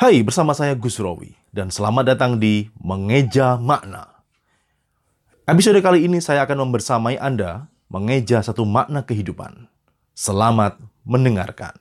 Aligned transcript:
Hai, 0.00 0.24
bersama 0.24 0.56
saya 0.56 0.72
Gus 0.72 0.96
Rowi 0.96 1.36
dan 1.52 1.68
selamat 1.68 2.16
datang 2.16 2.40
di 2.40 2.72
Mengeja 2.80 3.60
Makna. 3.60 4.24
Episode 5.44 5.76
kali 5.84 6.08
ini 6.08 6.24
saya 6.24 6.48
akan 6.48 6.64
membersamai 6.64 7.20
Anda 7.20 7.68
mengeja 7.92 8.40
satu 8.40 8.64
makna 8.64 9.04
kehidupan. 9.04 9.68
Selamat 10.16 10.80
mendengarkan. 11.04 11.76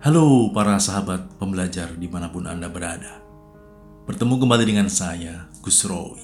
Halo 0.00 0.48
para 0.48 0.80
sahabat 0.80 1.28
pembelajar 1.36 1.92
di 2.00 2.08
mana 2.08 2.32
pun 2.32 2.48
Anda 2.48 2.72
berada. 2.72 3.29
Bertemu 4.10 4.42
kembali 4.42 4.64
dengan 4.66 4.90
saya, 4.90 5.46
Gus 5.62 5.86
Rowi. 5.86 6.18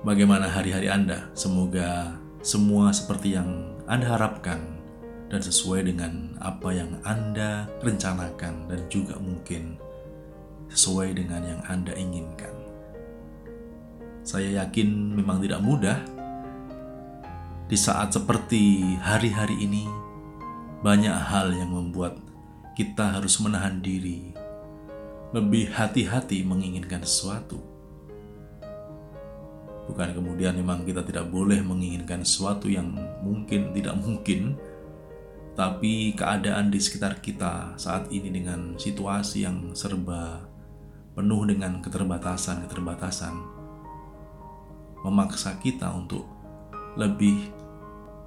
Bagaimana 0.00 0.48
hari-hari 0.48 0.88
Anda? 0.88 1.28
Semoga 1.36 2.16
semua 2.40 2.88
seperti 2.96 3.36
yang 3.36 3.76
Anda 3.84 4.16
harapkan 4.16 4.56
dan 5.28 5.44
sesuai 5.44 5.84
dengan 5.84 6.32
apa 6.40 6.72
yang 6.72 6.96
Anda 7.04 7.68
rencanakan 7.84 8.72
dan 8.72 8.80
juga 8.88 9.20
mungkin 9.20 9.76
sesuai 10.72 11.20
dengan 11.20 11.44
yang 11.44 11.60
Anda 11.68 11.92
inginkan. 11.92 12.56
Saya 14.24 14.64
yakin 14.64 15.12
memang 15.12 15.44
tidak 15.44 15.60
mudah 15.60 16.00
di 17.68 17.76
saat 17.76 18.16
seperti 18.16 18.96
hari-hari 19.04 19.60
ini 19.60 19.84
banyak 20.80 21.12
hal 21.12 21.52
yang 21.52 21.68
membuat 21.68 22.16
kita 22.72 23.20
harus 23.20 23.36
menahan 23.44 23.84
diri, 23.84 24.39
lebih 25.30 25.70
hati-hati 25.70 26.42
menginginkan 26.42 27.06
sesuatu. 27.06 27.62
Bukan 29.86 30.14
kemudian 30.14 30.54
memang 30.54 30.86
kita 30.86 31.02
tidak 31.02 31.30
boleh 31.30 31.62
menginginkan 31.62 32.22
sesuatu 32.22 32.70
yang 32.70 32.94
mungkin 33.22 33.74
tidak 33.74 33.94
mungkin, 33.98 34.58
tapi 35.54 36.14
keadaan 36.14 36.70
di 36.70 36.78
sekitar 36.78 37.18
kita 37.18 37.74
saat 37.74 38.06
ini 38.10 38.30
dengan 38.30 38.78
situasi 38.78 39.46
yang 39.46 39.74
serba 39.74 40.46
penuh 41.14 41.42
dengan 41.46 41.82
keterbatasan-keterbatasan 41.82 43.34
memaksa 45.02 45.58
kita 45.58 45.90
untuk 45.90 46.24
lebih 46.94 47.50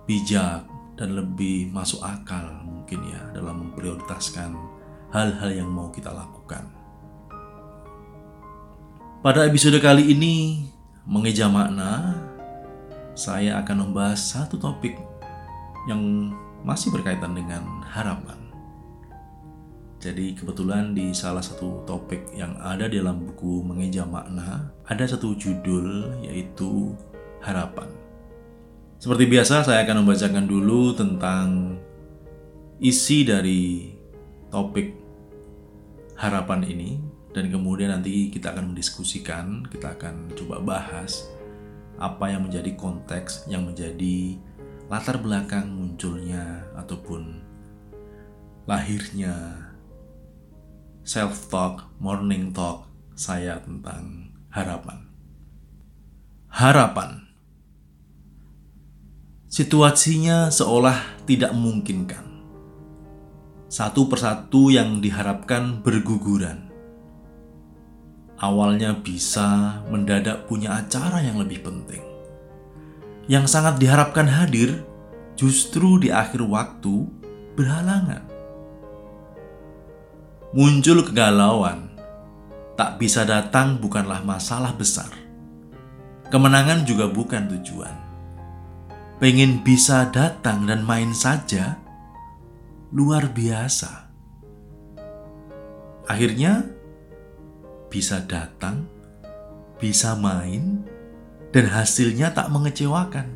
bijak 0.03 0.67
dan 0.99 1.15
lebih 1.15 1.71
masuk 1.71 2.03
akal 2.03 2.43
mungkin 2.63 3.01
ya 3.07 3.21
dalam 3.33 3.69
memprioritaskan 3.69 4.51
hal-hal 5.15 5.51
yang 5.51 5.69
mau 5.71 5.89
kita 5.89 6.11
lakukan. 6.11 6.82
Pada 9.23 9.47
episode 9.47 9.79
kali 9.79 10.11
ini, 10.11 10.67
mengeja 11.07 11.47
makna, 11.47 12.19
saya 13.15 13.55
akan 13.63 13.87
membahas 13.87 14.19
satu 14.19 14.59
topik 14.59 14.99
yang 15.87 16.35
masih 16.67 16.91
berkaitan 16.91 17.31
dengan 17.31 17.63
harapan. 17.87 18.35
Jadi 20.03 20.35
kebetulan 20.35 20.91
di 20.91 21.15
salah 21.15 21.39
satu 21.39 21.87
topik 21.87 22.35
yang 22.35 22.59
ada 22.59 22.91
di 22.91 22.99
dalam 22.99 23.23
buku 23.23 23.63
Mengeja 23.63 24.03
Makna, 24.03 24.75
ada 24.83 25.07
satu 25.07 25.39
judul 25.39 26.19
yaitu 26.19 26.91
harapan. 27.39 27.87
Seperti 28.99 29.23
biasa, 29.31 29.63
saya 29.63 29.87
akan 29.87 30.03
membacakan 30.03 30.51
dulu 30.51 30.91
tentang 30.99 31.79
isi 32.83 33.23
dari 33.23 33.95
topik 34.51 34.91
harapan 36.19 36.67
ini, 36.67 37.12
dan 37.33 37.49
kemudian 37.49 37.89
nanti 37.89 38.29
kita 38.29 38.53
akan 38.53 38.71
mendiskusikan, 38.71 39.65
kita 39.67 39.97
akan 39.97 40.31
coba 40.37 40.61
bahas 40.61 41.27
apa 41.97 42.29
yang 42.29 42.45
menjadi 42.49 42.73
konteks 42.73 43.45
yang 43.49 43.65
menjadi 43.69 44.37
latar 44.89 45.21
belakang 45.21 45.69
munculnya 45.69 46.65
ataupun 46.77 47.41
lahirnya 48.69 49.33
self 51.03 51.51
talk, 51.51 51.89
morning 51.99 52.53
talk 52.53 52.87
saya 53.13 53.59
tentang 53.61 54.33
harapan. 54.49 55.09
Harapan 56.53 57.23
Situasinya 59.53 60.49
seolah 60.49 61.21
tidak 61.29 61.53
memungkinkan. 61.53 62.25
Satu 63.69 64.09
persatu 64.09 64.73
yang 64.73 64.97
diharapkan 64.97 65.85
berguguran. 65.85 66.72
Awalnya 68.43 68.99
bisa 68.99 69.79
mendadak 69.87 70.51
punya 70.51 70.83
acara 70.83 71.23
yang 71.23 71.39
lebih 71.39 71.63
penting. 71.63 72.03
Yang 73.31 73.55
sangat 73.55 73.79
diharapkan 73.79 74.27
hadir 74.27 74.83
justru 75.39 75.95
di 75.95 76.11
akhir 76.11 76.43
waktu 76.43 77.07
berhalangan. 77.55 78.27
Muncul 80.51 81.07
kegalauan, 81.07 81.87
tak 82.75 82.99
bisa 82.99 83.23
datang 83.23 83.79
bukanlah 83.79 84.19
masalah 84.27 84.75
besar. 84.75 85.07
Kemenangan 86.27 86.83
juga 86.83 87.07
bukan 87.07 87.47
tujuan 87.47 88.03
pengen 89.23 89.63
bisa 89.63 90.11
datang 90.11 90.67
dan 90.67 90.83
main 90.83 91.15
saja, 91.15 91.79
luar 92.91 93.31
biasa. 93.31 94.11
Akhirnya, 96.11 96.67
bisa 97.93 98.25
datang, 98.25 98.89
bisa 99.77 100.17
main, 100.17 100.81
dan 101.53 101.69
hasilnya 101.69 102.33
tak 102.33 102.49
mengecewakan. 102.49 103.29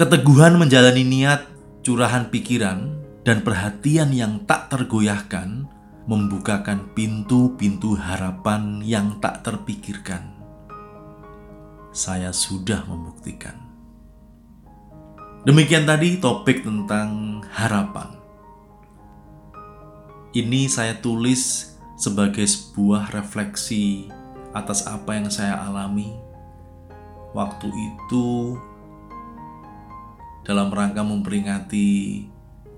Keteguhan 0.00 0.56
menjalani 0.56 1.04
niat, 1.04 1.44
curahan 1.84 2.32
pikiran, 2.32 2.96
dan 3.28 3.44
perhatian 3.44 4.16
yang 4.16 4.40
tak 4.48 4.72
tergoyahkan 4.72 5.68
membukakan 6.08 6.88
pintu-pintu 6.96 7.92
harapan 7.92 8.80
yang 8.80 9.20
tak 9.20 9.44
terpikirkan 9.44 10.38
saya 11.92 12.30
sudah 12.30 12.86
membuktikan. 12.86 13.58
Demikian 15.42 15.82
tadi 15.82 16.22
topik 16.22 16.62
tentang 16.62 17.42
harapan. 17.50 18.17
Ini 20.36 20.68
saya 20.68 21.00
tulis 21.00 21.72
sebagai 21.96 22.44
sebuah 22.44 23.10
refleksi 23.16 24.12
atas 24.52 24.84
apa 24.84 25.16
yang 25.16 25.28
saya 25.28 25.56
alami 25.60 26.14
waktu 27.36 27.68
itu 27.68 28.56
dalam 30.46 30.72
rangka 30.72 31.04
memperingati 31.04 32.24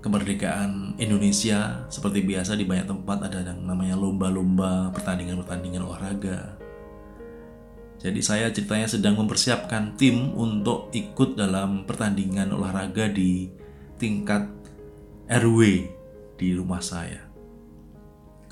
kemerdekaan 0.03 0.97
Indonesia 0.99 1.87
seperti 1.87 2.25
biasa 2.25 2.57
di 2.57 2.65
banyak 2.67 2.89
tempat 2.89 3.31
ada 3.31 3.45
yang 3.45 3.63
namanya 3.63 3.95
lomba-lomba 3.95 4.91
pertandingan-pertandingan 4.91 5.85
olahraga 5.85 6.59
jadi 8.01 8.19
saya 8.25 8.49
ceritanya 8.49 8.89
sedang 8.89 9.13
mempersiapkan 9.13 9.93
tim 9.93 10.33
untuk 10.33 10.89
ikut 10.89 11.37
dalam 11.37 11.85
pertandingan 11.85 12.49
olahraga 12.49 13.05
di 13.13 13.53
tingkat 14.01 14.49
RW 15.29 15.85
di 16.33 16.47
rumah 16.57 16.81
saya. 16.81 17.30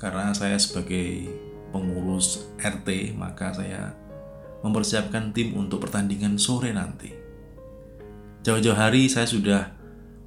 Karena 0.00 0.32
saya 0.32 0.56
sebagai 0.56 1.28
pengurus 1.70 2.48
RT, 2.56 3.12
maka 3.14 3.52
saya 3.52 3.92
mempersiapkan 4.64 5.36
tim 5.36 5.52
untuk 5.54 5.84
pertandingan 5.84 6.40
sore 6.40 6.72
nanti. 6.72 7.12
Jauh-jauh 8.40 8.76
hari 8.76 9.12
saya 9.12 9.28
sudah 9.28 9.76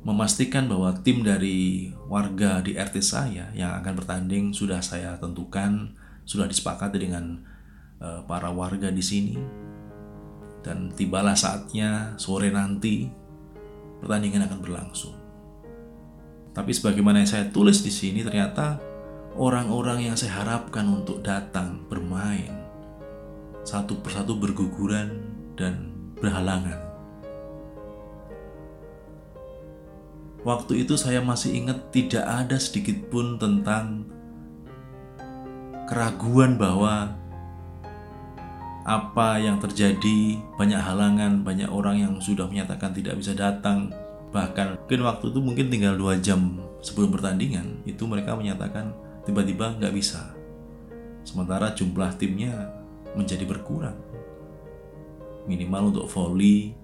memastikan 0.06 0.69
bahwa 0.69 0.94
tim 1.01 1.25
dari 1.25 1.89
warga 2.06 2.61
di 2.61 2.78
RT 2.78 3.01
saya 3.01 3.49
yang 3.58 3.73
akan 3.81 3.97
bertanding 3.97 4.53
sudah 4.53 4.85
saya 4.85 5.17
tentukan, 5.17 5.97
sudah 6.29 6.46
disepakati 6.46 7.02
dengan 7.02 7.41
Eh, 8.03 8.22
para 8.28 8.52
warga 8.52 8.91
di 8.91 8.99
sini. 8.99 9.40
Dan 10.59 10.91
tibalah 10.91 11.40
saatnya 11.40 12.19
sore 12.19 12.52
nanti 12.52 13.08
pertandingan 14.03 14.43
akan 14.43 14.59
berlangsung. 14.59 15.16
Tapi 16.52 16.72
sebagaimana 16.76 17.23
yang 17.23 17.31
saya 17.31 17.47
tulis 17.47 17.79
di 17.79 17.87
sini 17.87 18.19
ternyata 18.19 18.76
orang-orang 19.34 20.09
yang 20.09 20.16
saya 20.18 20.46
harapkan 20.46 20.85
untuk 20.85 21.26
datang 21.26 21.82
bermain 21.90 22.53
satu 23.64 23.97
persatu 24.03 24.38
berguguran 24.38 25.24
dan 25.58 25.90
berhalangan. 26.20 26.78
Waktu 30.44 30.84
itu 30.84 31.00
saya 31.00 31.24
masih 31.24 31.56
ingat 31.56 31.96
tidak 31.96 32.28
ada 32.28 32.59
sedikit 32.59 33.00
pun 33.08 33.40
tentang 33.40 34.03
keraguan 35.88 36.59
bahwa 36.59 37.16
apa 38.84 39.40
yang 39.40 39.64
terjadi, 39.64 40.36
banyak 40.59 40.76
halangan, 40.76 41.47
banyak 41.47 41.72
orang 41.72 42.03
yang 42.03 42.14
sudah 42.20 42.44
menyatakan 42.52 42.91
tidak 42.91 43.16
bisa 43.16 43.32
datang. 43.32 43.96
Bahkan 44.36 44.84
mungkin 44.84 45.02
waktu 45.08 45.26
itu 45.32 45.40
mungkin 45.40 45.66
tinggal 45.72 45.96
dua 45.96 46.20
jam 46.20 46.59
sebelum 46.84 47.16
pertandingan 47.16 47.79
itu 47.88 48.03
mereka 48.03 48.36
menyatakan 48.36 48.91
tiba-tiba 49.28 49.75
nggak 49.79 49.93
bisa. 49.96 50.31
Sementara 51.23 51.72
jumlah 51.72 52.16
timnya 52.20 52.72
menjadi 53.16 53.47
berkurang. 53.47 53.96
Minimal 55.47 55.91
untuk 55.96 56.08
volley 56.11 56.75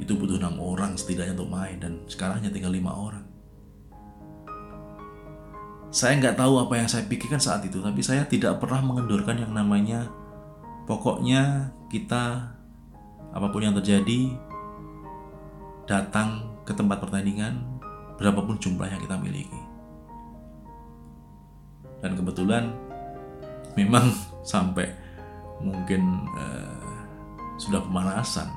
itu 0.00 0.12
butuh 0.16 0.40
enam 0.40 0.56
orang 0.58 0.96
setidaknya 0.96 1.36
untuk 1.36 1.52
main 1.52 1.76
dan 1.78 2.02
sekarang 2.08 2.40
hanya 2.40 2.50
tinggal 2.52 2.72
lima 2.72 2.92
orang. 2.92 3.24
Saya 5.92 6.16
nggak 6.16 6.40
tahu 6.40 6.56
apa 6.56 6.80
yang 6.80 6.88
saya 6.88 7.04
pikirkan 7.04 7.36
saat 7.36 7.68
itu, 7.68 7.84
tapi 7.84 8.00
saya 8.00 8.24
tidak 8.24 8.64
pernah 8.64 8.80
mengendorkan 8.80 9.44
yang 9.44 9.52
namanya 9.52 10.08
pokoknya 10.88 11.68
kita 11.92 12.56
apa 13.32 13.46
pun 13.52 13.60
yang 13.60 13.76
terjadi 13.76 14.32
datang 15.84 16.48
ke 16.64 16.72
tempat 16.72 16.96
pertandingan 16.96 17.60
berapapun 18.16 18.56
jumlah 18.56 18.88
yang 18.88 19.00
kita 19.04 19.20
miliki. 19.20 19.71
Dan 22.02 22.18
kebetulan 22.18 22.74
memang 23.78 24.10
sampai 24.52 24.90
mungkin 25.62 26.26
uh, 26.34 26.82
sudah 27.56 27.78
pemanasan 27.78 28.50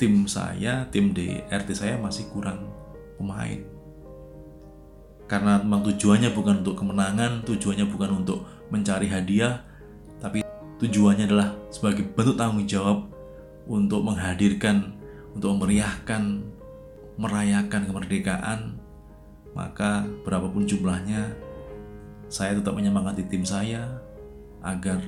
tim 0.00 0.24
saya, 0.24 0.88
tim 0.88 1.12
di 1.12 1.36
RT 1.52 1.76
saya 1.76 2.00
masih 2.00 2.28
kurang 2.32 2.64
pemain. 3.20 3.60
Karena 5.28 5.60
memang 5.60 5.84
tujuannya 5.84 6.32
bukan 6.32 6.64
untuk 6.64 6.80
kemenangan, 6.80 7.44
tujuannya 7.44 7.86
bukan 7.92 8.24
untuk 8.24 8.48
mencari 8.72 9.12
hadiah, 9.12 9.60
tapi 10.18 10.40
tujuannya 10.80 11.28
adalah 11.28 11.52
sebagai 11.68 12.08
bentuk 12.08 12.40
tanggung 12.40 12.64
jawab 12.64 13.12
untuk 13.68 14.00
menghadirkan, 14.02 14.96
untuk 15.36 15.54
memeriahkan, 15.54 16.48
merayakan 17.20 17.82
kemerdekaan, 17.84 18.60
maka 19.52 20.08
berapapun 20.24 20.64
jumlahnya, 20.64 21.36
saya 22.30 22.54
tetap 22.54 22.72
menyemangati 22.78 23.26
tim 23.26 23.42
saya 23.42 23.84
agar 24.62 25.02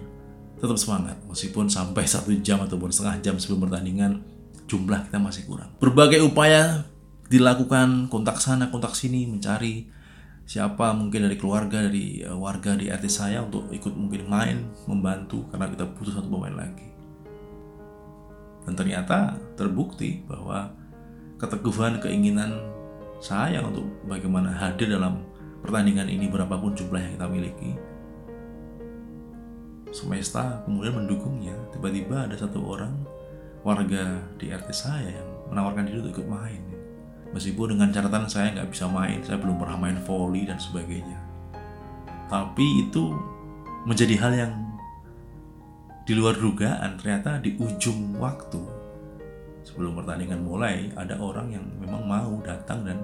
tetap 0.59 0.79
semangat 0.79 1.17
meskipun 1.31 1.71
sampai 1.71 2.03
satu 2.05 2.35
jam 2.43 2.59
ataupun 2.63 2.91
setengah 2.91 3.23
jam 3.23 3.35
sebelum 3.39 3.71
pertandingan 3.71 4.27
jumlah 4.67 5.07
kita 5.07 5.19
masih 5.23 5.47
kurang. 5.47 5.71
Berbagai 5.79 6.19
upaya 6.23 6.87
dilakukan 7.31 8.11
kontak 8.11 8.43
sana 8.43 8.69
kontak 8.69 8.93
sini 8.99 9.25
mencari 9.25 9.89
siapa 10.43 10.91
mungkin 10.93 11.31
dari 11.31 11.39
keluarga 11.39 11.87
dari 11.87 12.21
uh, 12.27 12.37
warga 12.37 12.75
di 12.75 12.91
RT 12.91 13.07
saya 13.09 13.41
untuk 13.47 13.71
ikut 13.71 13.95
mungkin 13.95 14.27
main 14.27 14.59
membantu 14.91 15.47
karena 15.49 15.71
kita 15.71 15.87
butuh 15.87 16.13
satu 16.19 16.29
pemain 16.29 16.59
lagi. 16.59 16.89
Dan 18.63 18.75
ternyata 18.79 19.39
terbukti 19.59 20.23
bahwa 20.27 20.71
keteguhan 21.39 21.99
keinginan 21.99 22.63
saya 23.19 23.63
untuk 23.63 23.87
bagaimana 24.07 24.55
hadir 24.55 24.91
dalam 24.91 25.23
pertandingan 25.63 26.11
ini 26.11 26.27
berapapun 26.27 26.75
jumlah 26.75 26.99
yang 26.99 27.15
kita 27.17 27.29
miliki 27.31 27.73
semesta 29.93 30.65
kemudian 30.67 31.05
mendukungnya 31.05 31.55
tiba-tiba 31.71 32.27
ada 32.27 32.37
satu 32.37 32.59
orang 32.65 32.97
warga 33.63 34.19
di 34.37 34.51
RT 34.51 34.69
saya 34.75 35.07
yang 35.23 35.29
menawarkan 35.53 35.87
diri 35.87 36.03
untuk 36.03 36.23
ikut 36.23 36.29
main. 36.29 36.63
Meskipun 37.33 37.77
dengan 37.77 37.89
catatan 37.95 38.29
saya 38.29 38.53
nggak 38.53 38.71
bisa 38.75 38.85
main, 38.91 39.23
saya 39.25 39.41
belum 39.41 39.57
pernah 39.57 39.79
main 39.79 39.97
volley 40.05 40.45
dan 40.45 40.61
sebagainya. 40.61 41.17
Tapi 42.29 42.89
itu 42.89 43.17
menjadi 43.89 44.15
hal 44.21 44.33
yang 44.37 44.53
di 46.05 46.13
luar 46.13 46.37
dugaan. 46.37 47.01
Ternyata 47.01 47.41
di 47.41 47.57
ujung 47.57 48.21
waktu 48.21 48.61
sebelum 49.65 49.97
pertandingan 49.97 50.45
mulai 50.45 50.93
ada 50.99 51.17
orang 51.17 51.55
yang 51.57 51.65
memang 51.81 52.05
mau 52.05 52.35
datang 52.45 52.85
dan 52.85 52.99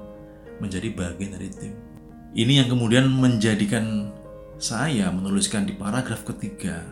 menjadi 0.61 0.93
bagian 0.93 1.39
dari 1.39 1.49
tim. 1.49 1.88
Ini 2.37 2.61
yang 2.61 2.69
kemudian 2.69 3.09
menjadikan 3.09 4.13
saya 4.61 5.09
menuliskan 5.09 5.65
di 5.65 5.73
paragraf 5.73 6.29
ketiga 6.29 6.85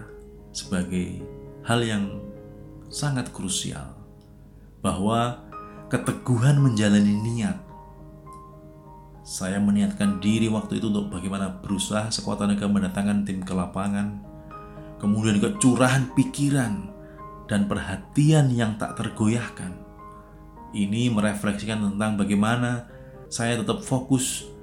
sebagai 0.49 1.21
hal 1.69 1.85
yang 1.85 2.25
sangat 2.89 3.29
krusial 3.37 3.93
bahwa 4.81 5.45
keteguhan 5.93 6.57
menjalani 6.57 7.21
niat. 7.21 7.59
Saya 9.27 9.61
meniatkan 9.61 10.23
diri 10.23 10.49
waktu 10.49 10.81
itu 10.81 10.89
untuk 10.89 11.13
bagaimana 11.13 11.61
berusaha 11.61 12.09
sekuat 12.09 12.41
tenaga 12.41 12.65
mendatangkan 12.71 13.27
tim 13.27 13.43
ke 13.43 13.53
lapangan 13.53 14.23
kemudian 14.97 15.37
kecurahan 15.37 16.09
pikiran 16.17 16.89
dan 17.45 17.69
perhatian 17.69 18.49
yang 18.57 18.81
tak 18.81 18.97
tergoyahkan. 18.97 19.77
Ini 20.73 21.13
merefleksikan 21.13 21.93
tentang 21.93 22.17
bagaimana 22.17 22.89
saya 23.29 23.61
tetap 23.61 23.85
fokus 23.85 24.56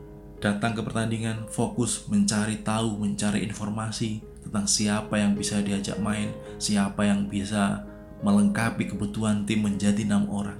datang 0.43 0.75
ke 0.75 0.83
pertandingan, 0.83 1.47
fokus 1.47 2.03
mencari 2.11 2.59
tahu, 2.67 2.99
mencari 2.99 3.47
informasi 3.47 4.19
tentang 4.43 4.67
siapa 4.67 5.15
yang 5.15 5.39
bisa 5.39 5.63
diajak 5.63 5.95
main, 6.03 6.35
siapa 6.59 7.07
yang 7.07 7.31
bisa 7.31 7.87
melengkapi 8.19 8.91
kebutuhan 8.91 9.47
tim 9.47 9.63
menjadi 9.63 10.03
enam 10.03 10.27
orang. 10.27 10.59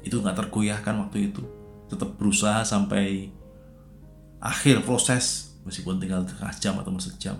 Itu 0.00 0.24
nggak 0.24 0.40
tergoyahkan 0.40 1.04
waktu 1.04 1.28
itu. 1.28 1.44
Tetap 1.92 2.16
berusaha 2.16 2.64
sampai 2.64 3.28
akhir 4.40 4.80
proses 4.88 5.52
meskipun 5.68 6.00
tinggal 6.00 6.24
setengah 6.24 6.54
jam 6.56 6.74
atau 6.80 6.96
sejam. 6.96 7.36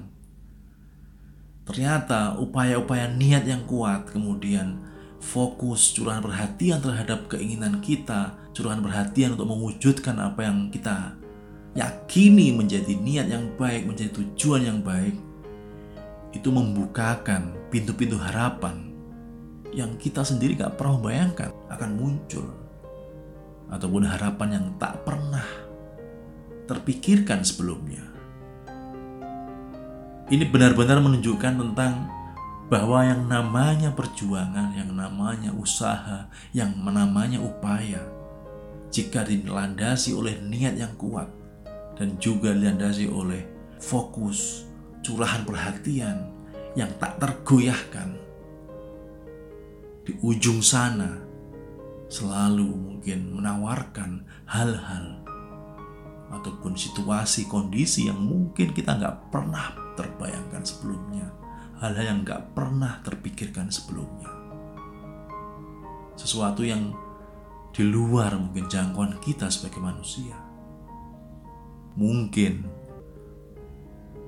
Ternyata 1.65 2.37
upaya-upaya 2.37 3.09
niat 3.09 3.49
yang 3.49 3.65
kuat 3.65 4.13
kemudian 4.13 4.85
fokus 5.17 5.97
curahan 5.97 6.21
perhatian 6.21 6.85
terhadap 6.85 7.25
keinginan 7.33 7.81
kita, 7.81 8.37
curahan 8.53 8.85
perhatian 8.85 9.33
untuk 9.33 9.49
mewujudkan 9.49 10.17
apa 10.21 10.45
yang 10.45 10.69
kita 10.69 11.17
yakini 11.79 12.51
menjadi 12.51 12.91
niat 12.99 13.31
yang 13.31 13.55
baik, 13.55 13.87
menjadi 13.87 14.11
tujuan 14.19 14.67
yang 14.67 14.81
baik, 14.83 15.15
itu 16.35 16.51
membukakan 16.51 17.55
pintu-pintu 17.71 18.19
harapan 18.19 18.91
yang 19.71 19.95
kita 19.95 20.27
sendiri 20.27 20.59
gak 20.59 20.75
pernah 20.75 20.99
membayangkan 20.99 21.55
akan 21.71 21.91
muncul 21.95 22.47
ataupun 23.71 24.03
harapan 24.03 24.49
yang 24.59 24.67
tak 24.81 25.07
pernah 25.07 25.45
terpikirkan 26.67 27.47
sebelumnya. 27.47 28.03
Ini 30.29 30.45
benar-benar 30.51 31.01
menunjukkan 31.01 31.55
tentang 31.57 31.95
bahwa 32.69 33.01
yang 33.01 33.25
namanya 33.25 33.97
perjuangan, 33.97 34.77
yang 34.77 34.93
namanya 34.93 35.57
usaha, 35.57 36.29
yang 36.53 36.77
namanya 36.85 37.41
upaya, 37.41 38.05
jika 38.93 39.25
dilandasi 39.25 40.13
oleh 40.13 40.37
niat 40.45 40.77
yang 40.77 40.93
kuat 41.01 41.39
dan 41.99 42.15
juga 42.23 42.55
dilandasi 42.55 43.11
oleh 43.11 43.43
fokus, 43.83 44.71
curahan 45.03 45.43
perhatian 45.43 46.31
yang 46.79 46.89
tak 47.03 47.19
tergoyahkan, 47.19 48.15
di 50.07 50.15
ujung 50.23 50.63
sana 50.63 51.21
selalu 52.09 52.65
mungkin 52.65 53.37
menawarkan 53.37 54.25
hal-hal 54.49 55.21
ataupun 56.33 56.79
situasi 56.79 57.45
kondisi 57.51 58.09
yang 58.09 58.17
mungkin 58.17 58.73
kita 58.73 58.97
nggak 58.97 59.29
pernah 59.29 59.77
terbayangkan 59.99 60.65
sebelumnya. 60.65 61.29
Hal-hal 61.83 62.17
yang 62.17 62.21
nggak 62.25 62.57
pernah 62.57 63.05
terpikirkan 63.05 63.69
sebelumnya. 63.69 64.33
Sesuatu 66.17 66.65
yang 66.65 66.91
di 67.71 67.85
luar 67.87 68.35
mungkin 68.35 68.67
jangkauan 68.67 69.21
kita 69.23 69.47
sebagai 69.53 69.79
manusia 69.79 70.48
mungkin 71.99 72.63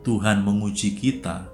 Tuhan 0.02 0.42
menguji 0.42 0.98
kita 0.98 1.46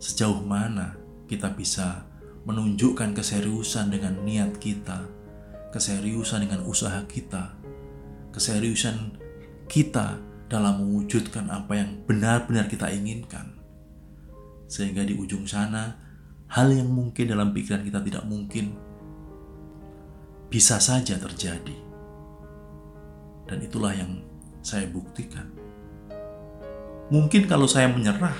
sejauh 0.00 0.40
mana 0.40 0.96
kita 1.28 1.52
bisa 1.52 2.08
menunjukkan 2.48 3.12
keseriusan 3.12 3.92
dengan 3.92 4.16
niat 4.24 4.56
kita, 4.56 5.04
keseriusan 5.68 6.48
dengan 6.48 6.64
usaha 6.64 7.04
kita, 7.04 7.52
keseriusan 8.32 9.20
kita 9.68 10.16
dalam 10.48 10.80
mewujudkan 10.80 11.52
apa 11.52 11.76
yang 11.76 12.00
benar-benar 12.08 12.66
kita 12.66 12.88
inginkan. 12.88 13.60
Sehingga 14.66 15.04
di 15.04 15.12
ujung 15.12 15.44
sana, 15.44 16.00
hal 16.48 16.72
yang 16.72 16.88
mungkin 16.88 17.28
dalam 17.28 17.52
pikiran 17.52 17.84
kita 17.84 18.00
tidak 18.00 18.24
mungkin 18.24 18.74
bisa 20.48 20.80
saja 20.80 21.20
terjadi. 21.20 21.76
Dan 23.46 23.60
itulah 23.60 23.92
yang 23.92 24.29
saya 24.60 24.86
buktikan. 24.88 25.48
Mungkin 27.10 27.50
kalau 27.50 27.66
saya 27.66 27.90
menyerah, 27.90 28.36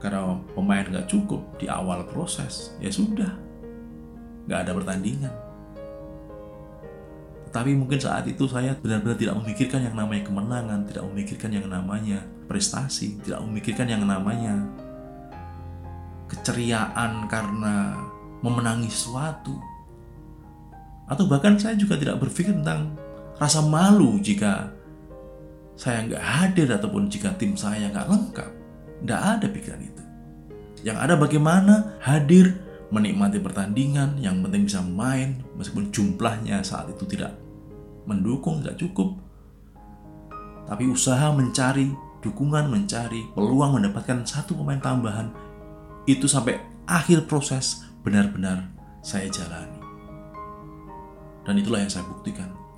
karena 0.00 0.36
pemain 0.56 0.84
nggak 0.84 1.08
cukup 1.08 1.44
di 1.60 1.68
awal 1.68 2.04
proses 2.08 2.72
ya 2.80 2.88
sudah. 2.88 3.36
Nggak 4.48 4.60
ada 4.66 4.72
pertandingan. 4.76 5.34
Tapi 7.50 7.74
mungkin 7.74 7.98
saat 7.98 8.24
itu 8.30 8.46
saya 8.46 8.78
benar-benar 8.78 9.18
tidak 9.18 9.36
memikirkan 9.42 9.82
yang 9.82 9.96
namanya 9.98 10.22
kemenangan 10.22 10.80
tidak 10.86 11.04
memikirkan 11.10 11.50
yang 11.50 11.66
namanya 11.66 12.22
prestasi 12.46 13.18
tidak 13.26 13.42
memikirkan 13.42 13.90
yang 13.90 14.06
namanya 14.06 14.54
keceriaan 16.30 17.26
karena 17.26 17.98
memenangi 18.40 18.88
sesuatu. 18.88 19.58
Atau 21.10 21.26
bahkan 21.26 21.58
saya 21.58 21.74
juga 21.74 21.98
tidak 21.98 22.22
berpikir 22.22 22.54
tentang 22.54 22.94
rasa 23.36 23.66
malu 23.66 24.22
jika 24.22 24.70
saya 25.76 26.04
nggak 26.06 26.22
hadir 26.22 26.68
ataupun 26.70 27.10
jika 27.10 27.34
tim 27.36 27.56
saya 27.56 27.88
nggak 27.90 28.08
lengkap, 28.08 28.50
nggak 29.04 29.20
ada 29.20 29.46
pikiran 29.48 29.82
itu. 29.82 30.02
Yang 30.80 30.98
ada 31.00 31.14
bagaimana 31.16 31.74
hadir 32.00 32.56
menikmati 32.90 33.38
pertandingan, 33.38 34.18
yang 34.18 34.42
penting 34.42 34.66
bisa 34.66 34.82
main 34.82 35.40
meskipun 35.54 35.92
jumlahnya 35.94 36.60
saat 36.64 36.90
itu 36.90 37.06
tidak 37.06 37.36
mendukung, 38.04 38.60
tidak 38.60 38.80
cukup. 38.80 39.16
Tapi 40.66 40.86
usaha 40.86 41.30
mencari 41.34 41.90
dukungan, 42.20 42.68
mencari 42.68 43.26
peluang 43.32 43.80
mendapatkan 43.80 44.22
satu 44.24 44.54
pemain 44.58 44.80
tambahan 44.80 45.32
itu 46.04 46.28
sampai 46.28 46.60
akhir 46.88 47.28
proses 47.28 47.84
benar-benar 48.02 48.68
saya 49.00 49.28
jalani. 49.28 49.80
Dan 51.44 51.56
itulah 51.56 51.80
yang 51.80 51.92
saya 51.92 52.04
buktikan. 52.06 52.69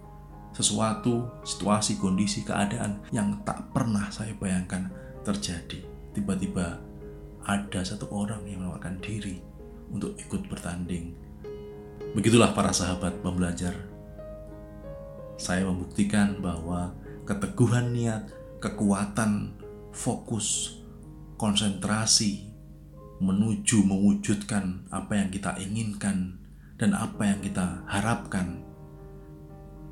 Sesuatu, 0.53 1.29
situasi, 1.43 1.97
kondisi, 1.97 2.45
keadaan 2.45 3.01
yang 3.09 3.41
tak 3.43 3.73
pernah 3.73 4.13
saya 4.13 4.37
bayangkan 4.37 4.93
terjadi. 5.25 5.81
Tiba-tiba 6.13 6.77
ada 7.43 7.81
satu 7.81 8.07
orang 8.13 8.45
yang 8.45 8.61
menawarkan 8.63 9.01
diri 9.01 9.41
untuk 9.89 10.13
ikut 10.21 10.45
bertanding. 10.47 11.17
Begitulah 12.13 12.53
para 12.53 12.71
sahabat 12.71 13.25
pembelajar. 13.25 13.73
Saya 15.41 15.65
membuktikan 15.65 16.45
bahwa 16.45 16.93
keteguhan 17.25 17.97
niat, 17.97 18.29
kekuatan, 18.61 19.57
fokus, 19.91 20.79
konsentrasi 21.41 22.53
menuju 23.23 23.87
mewujudkan 23.87 24.87
apa 24.91 25.15
yang 25.15 25.31
kita 25.31 25.55
inginkan 25.63 26.43
dan 26.75 26.95
apa 26.99 27.23
yang 27.23 27.39
kita 27.39 27.87
harapkan 27.87 28.67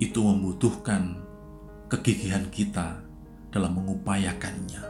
itu 0.01 0.25
membutuhkan 0.25 1.21
kegigihan 1.93 2.49
kita 2.49 3.05
dalam 3.53 3.77
mengupayakannya. 3.77 4.81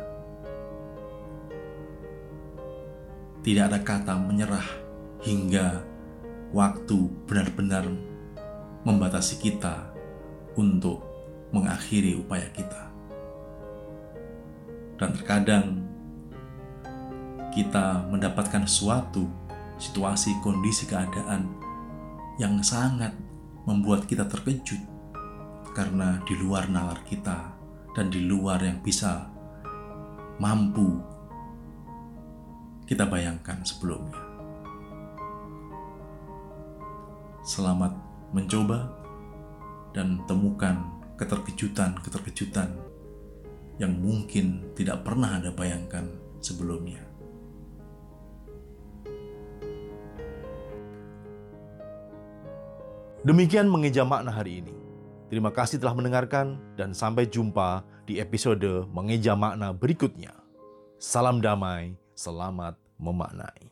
Tidak 3.42 3.64
ada 3.66 3.82
kata 3.82 4.14
menyerah 4.14 4.68
hingga 5.26 5.82
waktu 6.54 7.10
benar-benar 7.26 7.90
membatasi 8.86 9.42
kita 9.42 9.90
untuk 10.54 11.02
mengakhiri 11.50 12.14
upaya 12.14 12.46
kita. 12.54 12.86
Dan 14.94 15.10
terkadang 15.18 15.66
kita 17.50 18.06
mendapatkan 18.06 18.62
suatu 18.62 19.26
situasi, 19.80 20.38
kondisi, 20.44 20.86
keadaan 20.86 21.50
yang 22.38 22.62
sangat 22.62 23.10
membuat 23.66 24.06
kita 24.06 24.28
terkejut 24.28 24.99
karena 25.70 26.18
di 26.26 26.34
luar 26.34 26.66
nalar 26.66 27.02
kita 27.06 27.54
dan 27.94 28.10
di 28.10 28.26
luar 28.26 28.62
yang 28.62 28.82
bisa 28.82 29.30
mampu 30.42 30.98
kita 32.86 33.06
bayangkan 33.06 33.62
sebelumnya. 33.62 34.18
Selamat 37.46 37.94
mencoba 38.34 38.90
dan 39.94 40.22
temukan 40.26 40.98
keterkejutan-keterkejutan 41.14 42.70
yang 43.78 43.94
mungkin 43.96 44.74
tidak 44.74 45.06
pernah 45.06 45.38
Anda 45.38 45.54
bayangkan 45.54 46.10
sebelumnya. 46.42 47.00
Demikian 53.20 53.68
mengeja 53.68 54.00
makna 54.00 54.32
hari 54.32 54.64
ini. 54.64 54.89
Terima 55.30 55.54
kasih 55.54 55.78
telah 55.78 55.94
mendengarkan 55.94 56.58
dan 56.74 56.90
sampai 56.90 57.30
jumpa 57.30 57.86
di 58.02 58.18
episode 58.18 58.90
mengeja 58.90 59.38
makna 59.38 59.70
berikutnya. 59.70 60.34
Salam 60.98 61.38
damai, 61.38 61.94
selamat 62.18 62.74
memaknai. 62.98 63.70